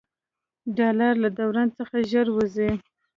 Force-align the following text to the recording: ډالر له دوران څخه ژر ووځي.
ډالر 0.77 1.13
له 1.23 1.29
دوران 1.39 1.67
څخه 1.77 1.95
ژر 2.11 2.27
ووځي. 2.31 2.71